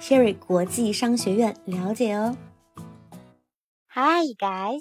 [0.00, 2.34] Sherry 国际商学院了解哦。
[3.88, 4.80] Hi guys,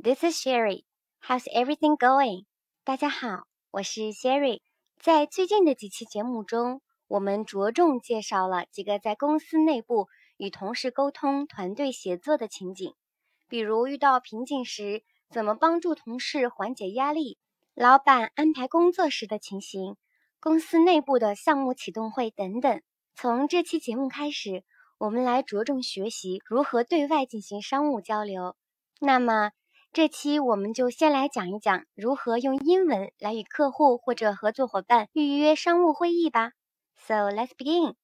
[0.00, 0.84] this is Sherry.
[1.20, 2.44] How's everything going?
[2.84, 4.60] 大家好，我是 Sherry。
[4.96, 12.94] 在最近的几期节目中，我们着重介绍了几个在公司内部与同事沟通、团队协作的情景，
[13.48, 17.38] 比如遇到瓶颈时怎么帮助同事缓解压力，
[17.74, 19.96] 老板安排工作时的情形，
[20.38, 22.80] 公司内部的项目启动会等等。
[23.14, 24.64] 从这期节目开始，
[24.98, 28.56] 我们来着重学习如何对外进行商务交流。
[28.98, 29.50] 那么，
[29.92, 36.52] 这期我们就先来讲一讲如何用英文来与客户或者合作伙伴预约商务会议吧。
[36.96, 37.94] So let's begin，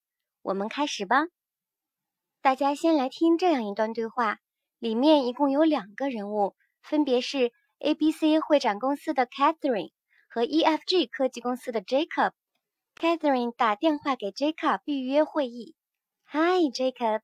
[0.43, 1.27] 我们开始吧。
[2.43, 4.39] 大家先来听这样一段对话，
[4.79, 9.93] 里面一共有两个人物，分别是 ABC 会展公司的 Catherine
[10.29, 12.33] 和 EFG 科技公司的 Jacob。
[12.96, 15.76] Catherine 打电话给 Jacob 预约会议。
[16.34, 17.22] Hi, Jacob.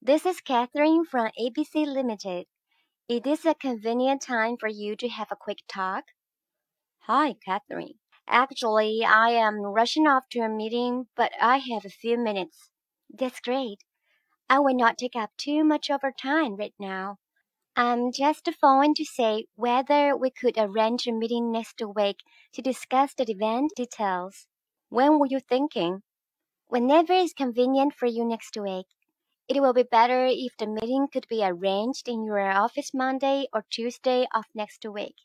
[0.00, 2.46] This is Catherine from ABC Limited.
[3.08, 6.04] Is this a convenient time for you to have a quick talk?
[7.06, 7.98] Hi, Catherine.
[8.26, 12.70] Actually, I am rushing off to a meeting, but I have a few minutes.
[13.08, 13.84] That's great.
[14.50, 17.18] I will not take up too much of your time right now.
[17.76, 22.18] I'm just phoning to say whether we could arrange a meeting next week
[22.54, 24.48] to discuss the event details.
[24.93, 26.03] When were you thinking?
[26.67, 28.85] Whenever is convenient for you next week.
[29.47, 33.65] It will be better if the meeting could be arranged in your office Monday or
[33.71, 35.15] Tuesday of next week.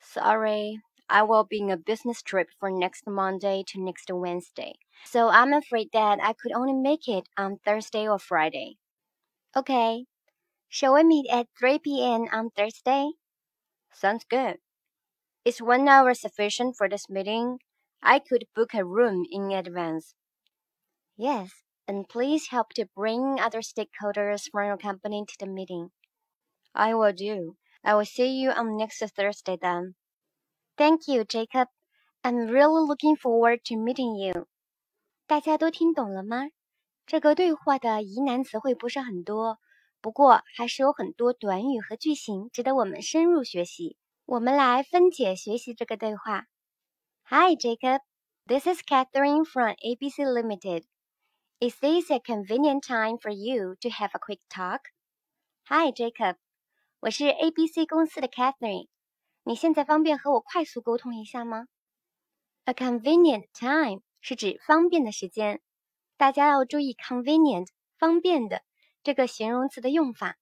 [0.00, 4.76] Sorry, I will be in a business trip from next Monday to next Wednesday.
[5.04, 8.78] So I'm afraid that I could only make it on Thursday or Friday.
[9.54, 10.06] Okay.
[10.70, 12.28] Shall we meet at 3 p.m.
[12.32, 13.10] on Thursday?
[13.92, 14.56] Sounds good.
[15.44, 17.58] Is one hour sufficient for this meeting?
[18.01, 20.15] I could book a room in advance.
[21.17, 21.49] Yes,
[21.87, 25.89] and please help to bring other stakeholders from your company to the meeting.
[26.73, 27.55] I will do.
[27.83, 29.95] I will see you on next Thursday then.
[30.77, 31.69] Thank you, Jacob.
[32.23, 34.47] I'm really looking forward to meeting you.
[35.25, 36.49] 大家都听懂了吗？
[37.05, 39.59] 这个对话的疑难词汇不是很多，
[40.01, 43.97] 不过还是有很多短语和句型值得我们深入学习。
[44.25, 46.45] 我们来分解学习这个对话。
[47.29, 48.01] Hi, Jacob.
[48.45, 50.85] This is Catherine from ABC Limited.
[51.59, 54.79] Is this a convenient time for you to have a quick talk?
[55.65, 56.37] Hi, Jacob.
[57.01, 58.87] 我是 ABC 公司的 Catherine。
[59.43, 61.65] 你现在方便和我快速沟通一下吗？
[62.65, 65.61] A convenient time 是指方便的时间。
[66.15, 68.61] 大家要注意 convenient 方便的
[69.03, 70.37] 这个形容词的用法。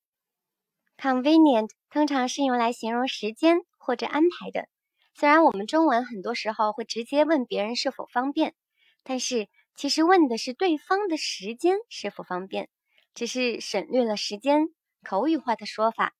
[0.98, 4.68] Convenient 通常是用来形容时间或者安排的。
[5.15, 8.54] 虽然我们中文很多时候会直接问别人是否方便，
[9.03, 12.69] 但是其实问的是对方的时间是否方便，
[13.15, 14.69] 只是省略了时间
[15.03, 16.15] 口语化的说法。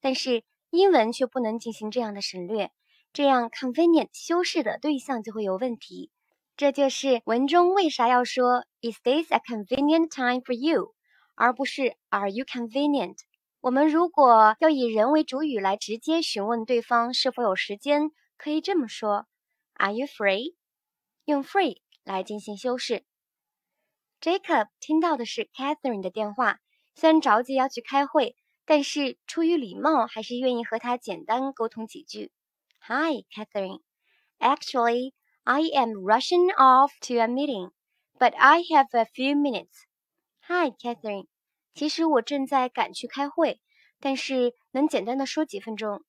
[0.00, 2.70] 但是英文却不能进行这样的省略，
[3.12, 6.10] 这样 convenient 修饰的对象就会有问题。
[6.56, 10.94] 这就是文中为啥要说 Is this a convenient time for you，
[11.34, 13.16] 而不是 Are you convenient？
[13.60, 18.10] 我们如果要以人为主语来直接询问对方是否有时间。
[18.41, 19.27] 可以这么说：
[19.73, 20.55] Are you free？
[21.25, 23.05] 用 free 来进行修饰。
[24.21, 26.59] Jacob 听到的是 Catherine 的电话，
[26.95, 28.35] 虽然着急要去开会，
[28.65, 32.31] 但是出于礼貌，还是愿意和她简单沟通几句。
[32.79, 33.81] Hi, Catherine.
[34.39, 35.13] Actually,
[35.43, 37.71] I am rushing off to a meeting,
[38.17, 39.83] but I have a few minutes.
[40.41, 41.27] Hi, Catherine.
[41.73, 43.61] 其实我正在赶去开会，
[43.99, 46.03] 但是能简单的说几分钟。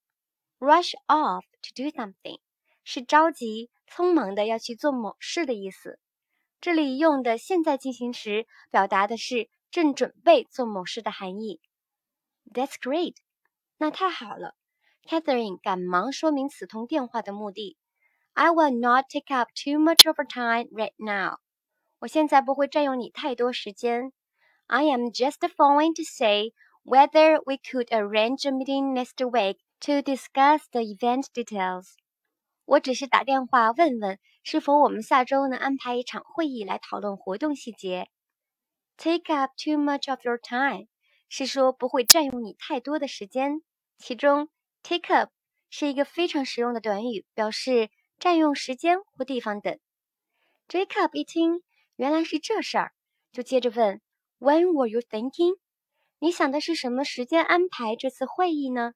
[0.58, 2.38] Rush off to do something
[2.84, 5.98] 是着急、匆忙的要去做某事的意思。
[6.60, 11.60] 这里用的现在进行时，表达的是正准备做某事的含义。
[12.52, 13.14] That's great，
[13.76, 14.54] 那太好了。
[15.04, 17.76] Catherine 赶忙说明此通电话的目的。
[18.32, 21.38] I will not take up too much of your time right now。
[22.00, 24.12] 我现在不会占用你太多时间。
[24.66, 26.52] I am just phoning to say
[26.84, 31.95] whether we could arrange a meeting next week to discuss the event details。
[32.63, 38.07] 我只是打电话问问，是否我们下周能安排一场会议来讨论活动细节。
[38.95, 40.87] Take up too much of your time
[41.27, 43.61] 是说不会占用你太多的时间。
[43.97, 44.47] 其中
[44.83, 45.31] ，take up
[45.69, 47.89] 是一个非常实用的短语，表示
[48.19, 49.77] 占用时间或地方等。
[50.69, 51.61] Jacob 一听，
[51.97, 52.93] 原来是这事儿，
[53.33, 53.99] 就接着问
[54.39, 55.57] ：When were you thinking？
[56.19, 58.93] 你想的是什么时间安排这次会议呢？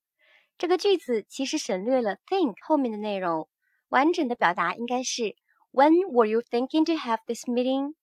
[0.59, 3.49] 这个句子其实省略了 think 后面的内容，
[3.89, 5.35] 完整的表达应该是
[5.73, 7.95] When were you thinking to have this meeting？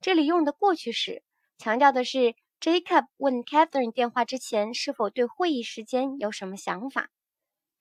[0.00, 1.22] 这里用的过去时，
[1.58, 7.10] 强调的是 Jacob 问 Catherine 电话之前是否对会议时间有什么想法。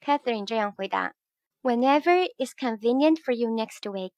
[0.02, 1.14] Catherine 这样回答：
[1.62, 4.12] Whenever is convenient for you next week.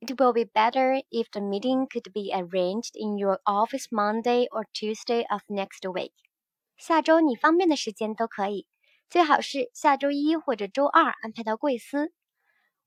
[0.00, 4.64] It will be better if the meeting could be arranged in your office Monday or
[4.72, 6.12] Tuesday of next week.
[6.76, 8.68] 下周你方便的时间都可以。
[9.13, 12.11] 最好是下周一或者周二安排到贵司。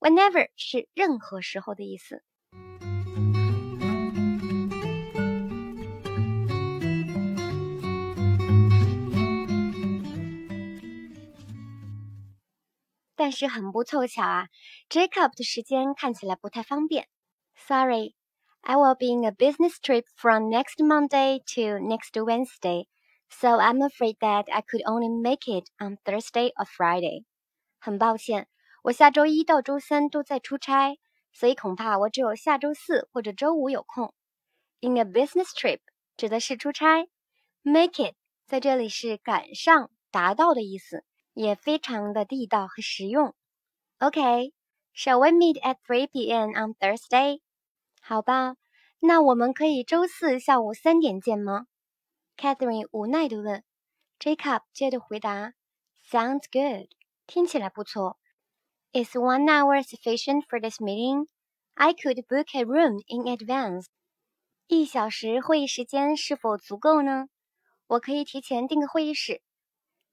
[0.01, 2.25] Whenever 是任何时候的意思。
[13.15, 14.49] 但是很不凑巧啊
[14.91, 17.07] ，Jacob 的时间看起来不太方便。
[17.55, 18.17] Sorry,
[18.63, 22.89] I will be in a business trip from next Monday to next Wednesday.
[23.30, 27.24] So I'm afraid that I could only make it on Thursday or Friday。
[27.80, 28.48] 很抱歉，
[28.84, 30.98] 我下周一到周三都在出差，
[31.34, 34.14] 所以恐怕我只有下周四或者周五有空。
[34.82, 35.80] In a business trip
[36.18, 37.08] 指的是出差，
[37.62, 38.16] make it
[38.46, 43.34] 在这里是赶上、达到的意思，也非常的地道和实用。
[44.00, 46.50] OK，shall we meet at 3 p.m.
[46.50, 47.40] on Thursday？
[48.02, 48.56] 好吧，
[49.00, 51.68] 那我们可以周四下午三点见吗
[52.37, 53.65] ？Catherine 无奈地问
[54.19, 55.55] ，Jacob 接着回答
[56.09, 56.91] ：“Sounds good，
[57.27, 58.19] 听起来不错。
[58.93, 61.27] Is one hour sufficient for this meeting?
[61.75, 63.87] I could book a room in advance。
[64.67, 67.29] 一小时会议时间是否足够呢？
[67.87, 69.43] 我可以提前订个会议室。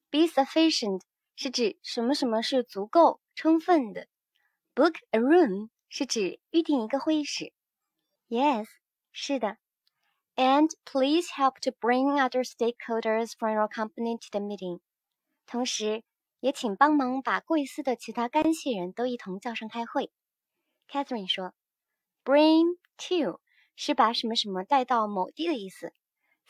[0.10, 1.02] Be sufficient
[1.36, 4.08] 是指什么什么是足够、充分的。
[4.76, 7.54] Book a room 是指预订一个会议室。
[8.28, 8.68] Yes，
[9.12, 9.58] 是的。”
[10.36, 14.80] And please help to bring other stakeholders from your company to the meeting。
[15.46, 16.04] 同时，
[16.40, 20.12] 也请帮忙把贵司的其他干系人都一同叫上开会。
[20.90, 21.54] Catherine 说
[22.24, 23.40] ：“Bring to
[23.76, 25.94] 是把什么什么带到某地的意思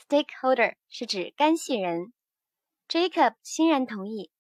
[0.08, 2.14] ，stakeholder 是指干系人。”
[2.88, 4.32] Jacob 欣然同意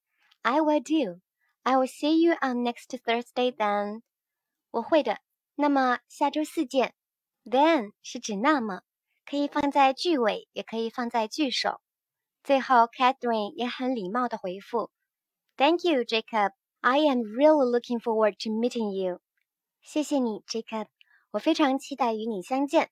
[0.41, 1.21] ：“I will do.
[1.63, 4.03] I will see you on next Thursday then。”
[4.71, 5.19] 我会的。
[5.55, 6.95] 那么下周四见。
[7.43, 8.81] Then 是指那么。
[9.24, 11.80] 可以放在句尾，也可以放在句首。
[12.42, 14.90] 最后，Catherine 也很礼貌的回复：“
[15.56, 16.52] Thank you, Jacob.
[16.80, 19.20] I am really looking forward to meeting you.”
[19.82, 20.86] 谢谢你，Jacob。
[21.32, 22.90] 我非常期待与你相见。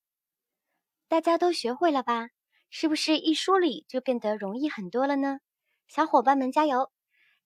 [1.08, 2.28] 大家都学会了吧？
[2.68, 5.38] 是不是一梳理就变得容易很多了呢？
[5.88, 6.90] 小伙伴们加油！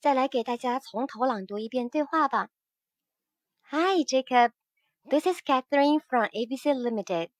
[0.01, 2.49] 再来给大家从头朗读一遍对话吧。
[3.71, 4.53] Hi, Jacob.
[5.05, 7.31] This is Catherine from ABC Limited.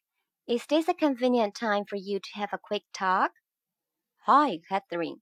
[0.48, 3.32] Is this a convenient time for you to have a quick talk?
[4.28, 5.22] Hi, Catherine.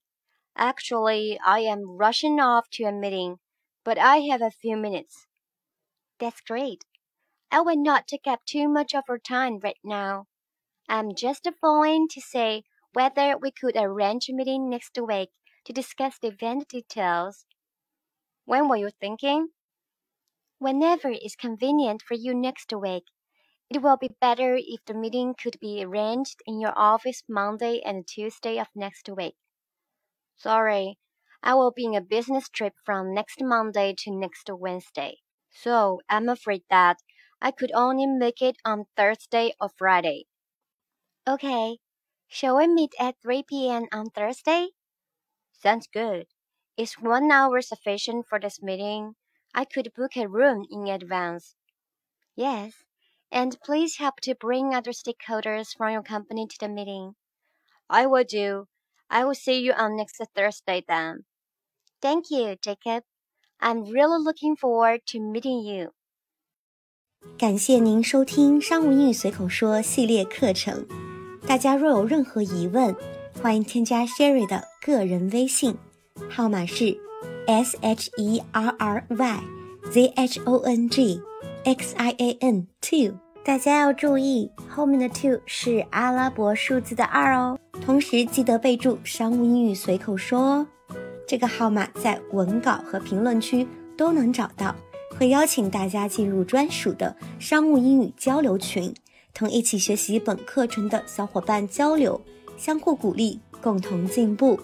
[0.58, 3.38] Actually, I am rushing off to a meeting,
[3.86, 5.28] but I have a few minutes.
[6.20, 6.84] That's great.
[7.50, 10.28] I will not take up too much of your time right now.
[10.90, 15.30] I'm just phoning to say whether we could arrange a meeting next week
[15.64, 17.46] to discuss the event details.
[18.44, 19.51] When were you thinking?
[20.60, 23.06] Whenever is convenient for you next week.
[23.70, 28.08] It will be better if the meeting could be arranged in your office Monday and
[28.08, 29.36] Tuesday of next week.
[30.36, 31.00] Sorry,
[31.41, 36.29] I will be in a business trip from next Monday to next Wednesday, so I'm
[36.29, 37.01] afraid that
[37.41, 40.27] I could only make it on Thursday or Friday.
[41.27, 41.79] Okay,
[42.29, 43.88] shall we meet at 3 p.m.
[43.91, 44.70] on Thursday?
[45.53, 46.27] Sounds good.
[46.77, 49.15] Is one hour sufficient for this meeting?
[49.53, 51.55] I could book a room in advance.
[52.36, 52.84] Yes,
[53.33, 57.14] and please help to bring other stakeholders from your company to the meeting.
[57.88, 58.67] I will do.
[59.09, 61.25] I will see you on next Thursday then.
[62.00, 63.05] Thank you, Jacob.
[63.61, 65.93] I'm really looking forward to meeting you.
[67.37, 70.87] 感谢您收听《商务英语随口说》系列课程。
[71.47, 72.95] 大家若有任何疑问，
[73.43, 75.76] 欢迎添加 Sherry 的个人微信，
[76.31, 76.97] 号码是
[77.47, 79.40] S H E R R Y
[79.90, 81.21] Z H O N G
[81.65, 83.17] X I A N two。
[83.46, 87.58] 大家要注意，后面的 two 是阿拉伯数字的二哦。
[87.82, 90.67] 同时记得备注“商务英语随口说”哦。
[91.25, 93.65] 这个号码在文稿和评论区
[93.98, 94.75] 都能找到，
[95.17, 98.93] 会邀请大家进入专属的商务英语交流群，
[99.34, 102.20] 同一起学习本课程的小伙伴交流，
[102.58, 104.60] 相互鼓励，共同进步。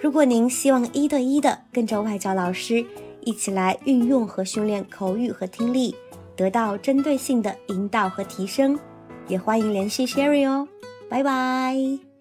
[0.00, 2.84] 如果您希望一对一的跟着外教老师
[3.20, 5.94] 一起来运用和训练口语和听力，
[6.36, 8.78] 得到针对性的引导和提升，
[9.28, 10.66] 也欢迎联系 Sherry 哦。
[11.08, 12.11] 拜拜。